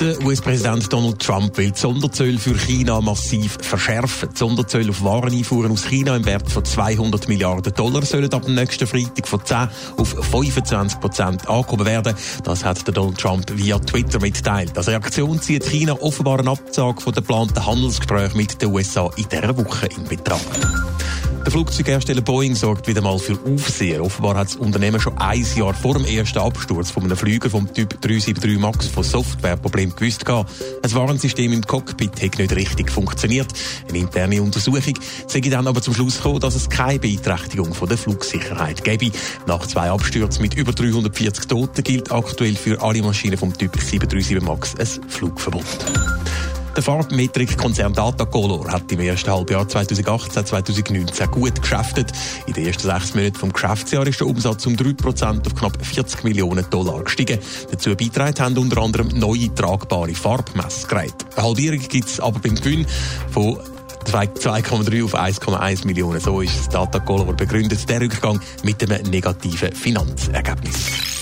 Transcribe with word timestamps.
Der 0.00 0.20
US-Präsident 0.24 0.92
Donald 0.92 1.20
Trump 1.20 1.56
will 1.56 1.70
die 1.70 1.78
Sonderzölle 1.78 2.38
für 2.38 2.56
China 2.56 3.00
massiv 3.00 3.58
verschärfen. 3.60 4.30
Die 4.32 4.38
Sonderzölle 4.38 4.90
auf 4.90 5.04
Wareneinfuhren 5.04 5.70
aus 5.70 5.84
China 5.84 6.16
im 6.16 6.24
Wert 6.24 6.50
von 6.50 6.64
200 6.64 7.28
Milliarden 7.28 7.72
Dollar 7.74 8.02
sollen 8.02 8.32
ab 8.32 8.42
dem 8.42 8.54
nächsten 8.54 8.86
Freitag 8.86 9.28
von 9.28 9.44
10 9.44 9.68
auf 9.98 10.08
25 10.30 11.00
Prozent 11.00 11.48
angehoben 11.48 11.86
werden. 11.86 12.14
Das 12.44 12.64
hat 12.64 12.86
Donald 12.96 13.18
Trump 13.18 13.46
via 13.54 13.78
Twitter 13.78 14.20
mitteilt. 14.20 14.76
Als 14.76 14.88
Reaktion 14.88 15.40
zieht 15.40 15.64
China 15.64 15.94
offenbar 16.00 16.40
eine 16.40 16.50
Absage 16.50 17.00
von 17.00 17.12
der 17.12 17.22
geplanten 17.22 17.64
Handelsgesprächen 17.64 18.36
mit 18.36 18.60
den 18.60 18.70
USA 18.70 19.10
in 19.16 19.28
dieser 19.28 19.56
Woche 19.56 19.86
in 19.86 20.04
Betracht. 20.04 20.60
Der 21.52 21.58
Flugzeughersteller 21.58 22.22
Boeing 22.22 22.54
sorgt 22.54 22.88
wieder 22.88 23.02
mal 23.02 23.18
für 23.18 23.38
Aufsehen. 23.44 24.00
Offenbar 24.00 24.36
hat 24.36 24.46
das 24.46 24.56
Unternehmen 24.56 24.98
schon 24.98 25.18
ein 25.18 25.46
Jahr 25.54 25.74
vor 25.74 25.92
dem 25.92 26.06
ersten 26.06 26.38
Absturz 26.38 26.90
von 26.90 27.04
einem 27.04 27.14
Flüger 27.14 27.50
vom 27.50 27.70
Typ 27.74 28.00
373 28.00 28.58
MAX 28.58 28.86
von 28.86 29.04
Softwareproblemen 29.04 29.94
gewusst. 29.94 30.26
Ein 30.26 30.94
Warnsystem 30.94 31.52
im 31.52 31.60
Cockpit 31.60 32.22
hat 32.22 32.38
nicht 32.38 32.56
richtig 32.56 32.90
funktioniert. 32.90 33.48
Eine 33.86 33.98
interne 33.98 34.40
Untersuchung 34.40 34.94
sei 35.26 35.40
dann 35.40 35.66
aber 35.66 35.82
zum 35.82 35.92
Schluss 35.92 36.16
gekommen, 36.16 36.40
dass 36.40 36.54
es 36.54 36.70
keine 36.70 36.98
Beeinträchtigung 36.98 37.74
von 37.74 37.86
der 37.86 37.98
Flugsicherheit 37.98 38.82
gäbe. 38.82 39.10
Nach 39.46 39.66
zwei 39.66 39.90
Abstürzen 39.90 40.40
mit 40.40 40.54
über 40.54 40.72
340 40.72 41.48
Toten 41.48 41.84
gilt 41.84 42.12
aktuell 42.12 42.56
für 42.56 42.80
alle 42.80 43.02
Maschinen 43.02 43.36
vom 43.36 43.52
Typ 43.52 43.78
737 43.78 44.40
MAX 44.40 44.74
ein 44.76 45.06
Flugverbot. 45.06 45.66
Der 46.74 46.82
Farbmetrik-Konzern 46.82 47.92
Datacolor 47.92 48.72
hat 48.72 48.90
im 48.90 49.00
ersten 49.00 49.30
Halbjahr 49.30 49.64
2018-2019 49.64 51.26
gut 51.26 51.60
geschäftet. 51.60 52.10
In 52.46 52.54
den 52.54 52.66
ersten 52.66 52.88
sechs 52.88 53.14
Monaten 53.14 53.36
vom 53.36 53.52
Geschäftsjahr 53.52 54.06
ist 54.06 54.20
der 54.20 54.26
Umsatz 54.26 54.64
um 54.64 54.74
3% 54.74 55.46
auf 55.46 55.54
knapp 55.54 55.84
40 55.84 56.24
Millionen 56.24 56.64
Dollar 56.70 57.04
gestiegen. 57.04 57.38
Dazu 57.70 57.94
beitragen 57.94 58.40
haben 58.40 58.56
unter 58.56 58.80
anderem 58.80 59.08
neue 59.08 59.54
tragbare 59.54 60.14
Farbmessgeräte. 60.14 61.26
Eine 61.36 61.46
Halbierung 61.46 61.80
gibt 61.80 62.08
es 62.08 62.20
aber 62.20 62.38
beim 62.38 62.54
Gewinn 62.54 62.86
von 63.30 63.58
2,3 64.06 65.04
auf 65.04 65.14
1,1 65.14 65.86
Millionen. 65.86 66.20
So 66.20 66.40
ist 66.40 66.56
das 66.56 66.68
Datacolor 66.70 67.34
begründet. 67.34 67.86
Der 67.86 68.00
Rückgang 68.00 68.40
mit 68.62 68.82
einem 68.82 69.10
negativen 69.10 69.72
Finanzergebnis. 69.72 71.21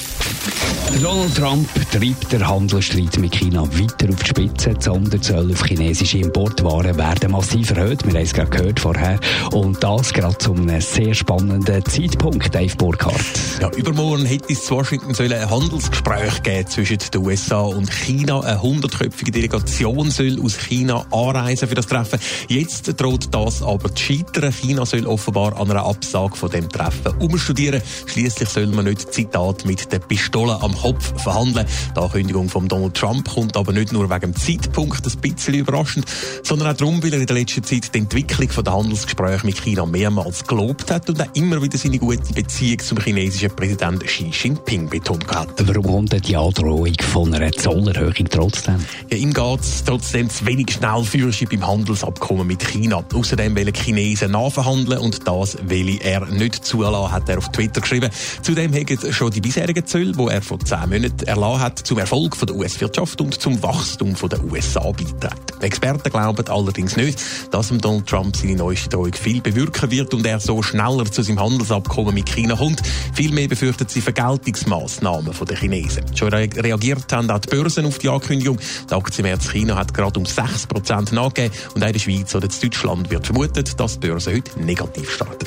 Donald 1.02 1.34
Trump 1.34 1.68
treibt 1.92 2.30
den 2.30 2.46
Handelsstreit 2.46 3.16
mit 3.18 3.32
China 3.32 3.62
weiter 3.62 4.12
auf 4.12 4.22
die 4.22 4.28
Spitze. 4.28 4.74
Die 4.74 4.84
Sonderzölle 4.84 5.54
auf 5.54 5.64
chinesische 5.64 6.18
Importwaren 6.18 6.98
werden 6.98 7.30
massiv 7.30 7.70
erhöht. 7.70 8.04
Wir 8.04 8.12
haben 8.12 8.22
es 8.22 8.34
gerade 8.34 8.50
gehört 8.50 8.80
vorher. 8.80 9.18
Und 9.52 9.82
das 9.82 10.12
gerade 10.12 10.36
zu 10.36 10.52
einem 10.52 10.78
sehr 10.80 11.14
spannenden 11.14 11.84
Zeitpunkt, 11.86 12.54
Dave 12.54 12.76
Burkhardt. 12.76 13.40
Ja, 13.62 13.70
übermorgen 13.70 14.26
hätte 14.26 14.52
es 14.52 14.66
zu 14.66 14.76
Washington 14.76 15.14
ein 15.18 15.50
Handelsgespräch 15.50 16.42
geben 16.42 16.68
zwischen 16.68 16.98
den 16.98 17.26
USA 17.26 17.60
und 17.60 17.90
China. 17.90 18.40
Eine 18.40 18.60
hundertköpfige 18.60 19.30
Delegation 19.30 20.10
soll 20.10 20.38
aus 20.44 20.58
China 20.58 21.06
anreisen 21.10 21.66
für 21.66 21.76
das 21.76 21.86
Treffen. 21.86 22.20
Jetzt 22.48 23.00
droht 23.00 23.34
das 23.34 23.62
aber 23.62 23.94
zu 23.94 24.04
scheitern. 24.04 24.52
China 24.52 24.84
soll 24.84 25.06
offenbar 25.06 25.58
an 25.58 25.70
einer 25.70 25.86
Absage 25.86 26.36
von 26.36 26.50
dem 26.50 26.68
Treffen 26.68 27.14
umstudieren. 27.20 27.80
Schließlich 28.06 28.48
soll 28.50 28.66
man 28.66 28.84
nicht, 28.84 29.12
Zitat, 29.14 29.64
mit 29.64 29.90
der 29.90 30.00
Pistole 30.00 30.59
am 30.62 30.76
Kopf 30.76 31.20
verhandeln. 31.22 31.66
Die 31.94 32.00
Ankündigung 32.00 32.48
von 32.48 32.68
Donald 32.68 32.94
Trump 32.94 33.28
kommt 33.28 33.56
aber 33.56 33.72
nicht 33.72 33.92
nur 33.92 34.08
wegen 34.08 34.32
dem 34.32 34.36
Zeitpunkt 34.36 35.06
ein 35.06 35.20
bisschen 35.20 35.54
überraschend, 35.54 36.06
sondern 36.42 36.68
auch 36.68 36.76
darum, 36.76 37.02
weil 37.02 37.12
er 37.12 37.20
in 37.20 37.26
der 37.26 37.36
letzten 37.36 37.64
Zeit 37.64 37.94
die 37.94 37.98
Entwicklung 37.98 38.48
der 38.64 38.72
Handelsgespräche 38.72 39.46
mit 39.46 39.60
China 39.60 39.86
mehrmals 39.86 40.46
gelobt 40.46 40.90
hat 40.90 41.08
und 41.08 41.20
auch 41.20 41.34
immer 41.34 41.62
wieder 41.62 41.78
seine 41.78 41.98
gute 41.98 42.32
Beziehung 42.32 42.78
zum 42.80 42.98
chinesischen 43.00 43.50
Präsidenten 43.54 44.06
Xi 44.06 44.30
Jinping 44.30 44.88
betont 44.88 45.26
hat. 45.28 45.48
Warum 45.66 45.84
kommt 45.84 46.26
die 46.28 46.36
Androhung 46.36 46.94
von 47.12 47.32
einer 47.34 47.52
Zollerhöhung 47.52 48.28
trotzdem? 48.30 48.84
Ja, 49.10 49.16
ihm 49.16 49.32
geht 49.32 49.60
es 49.60 49.84
trotzdem 49.84 50.30
zu 50.30 50.46
wenig 50.46 50.72
Schnellführerschip 50.72 51.50
beim 51.50 51.66
Handelsabkommen 51.66 52.46
mit 52.46 52.66
China. 52.66 53.04
Außerdem 53.12 53.56
wollen 53.56 53.74
Chinesen 53.74 54.32
nachverhandeln 54.32 54.98
und 54.98 55.26
das 55.26 55.56
will 55.62 55.98
er 56.02 56.26
nicht 56.26 56.64
zulassen, 56.64 57.12
hat 57.12 57.28
er 57.28 57.38
auf 57.38 57.50
Twitter 57.50 57.80
geschrieben. 57.80 58.10
Zudem 58.42 58.72
haben 58.74 59.12
schon 59.12 59.30
die 59.30 59.40
bisherigen 59.40 59.86
Zölle, 59.86 60.12
die 60.12 60.26
er 60.26 60.42
vor 60.50 60.58
zehn 60.58 60.88
Monaten 60.88 61.28
erlassen 61.28 61.60
hat, 61.60 61.78
zum 61.78 61.98
Erfolg 61.98 62.36
der 62.44 62.56
US-Wirtschaft 62.56 63.20
und 63.20 63.40
zum 63.40 63.62
Wachstum 63.62 64.16
der 64.28 64.42
USA 64.42 64.80
beitreten. 64.80 65.60
Experten 65.60 66.10
glauben 66.10 66.48
allerdings 66.48 66.96
nicht, 66.96 67.20
dass 67.52 67.68
Donald 67.68 68.08
Trump 68.08 68.34
seine 68.34 68.56
neueste 68.56 68.88
Drohung 68.88 69.14
viel 69.14 69.40
bewirken 69.40 69.92
wird 69.92 70.12
und 70.12 70.26
er 70.26 70.40
so 70.40 70.60
schneller 70.60 71.04
zu 71.04 71.22
seinem 71.22 71.38
Handelsabkommen 71.38 72.12
mit 72.12 72.28
China 72.28 72.56
kommt. 72.56 72.82
Vielmehr 73.14 73.46
befürchten 73.46 73.86
sie 73.86 74.00
Vergeltungsmaßnahmen 74.00 75.32
der 75.48 75.56
Chinesen. 75.56 76.04
Schon 76.16 76.30
reagiert 76.30 77.12
haben 77.12 77.30
auch 77.30 77.38
die 77.38 77.48
Börsen 77.48 77.86
auf 77.86 77.98
die 77.98 78.08
Ankündigung. 78.08 78.58
Der 78.90 78.98
Aktienmärz 78.98 79.52
China 79.52 79.76
hat 79.76 79.94
gerade 79.94 80.18
um 80.18 80.26
6% 80.26 81.14
nachgegeben 81.14 81.54
und 81.76 81.84
auch 81.84 81.86
in 81.86 81.92
der 81.92 82.00
Schweiz 82.00 82.34
oder 82.34 82.48
in 82.48 82.60
Deutschland 82.60 83.08
wird 83.08 83.24
vermutet, 83.24 83.78
dass 83.78 84.00
die 84.00 84.08
Börse 84.08 84.32
heute 84.32 84.60
negativ 84.60 85.08
starten. 85.12 85.46